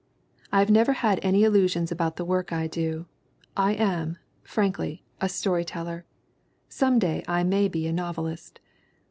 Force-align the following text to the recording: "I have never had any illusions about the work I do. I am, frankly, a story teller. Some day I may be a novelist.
"I 0.51 0.57
have 0.57 0.71
never 0.71 0.93
had 0.93 1.19
any 1.21 1.43
illusions 1.43 1.91
about 1.91 2.15
the 2.15 2.25
work 2.25 2.51
I 2.51 2.65
do. 2.65 3.05
I 3.55 3.73
am, 3.73 4.17
frankly, 4.41 5.03
a 5.19 5.29
story 5.29 5.63
teller. 5.63 6.05
Some 6.69 6.97
day 6.97 7.23
I 7.27 7.43
may 7.43 7.67
be 7.67 7.85
a 7.85 7.93
novelist. 7.93 8.59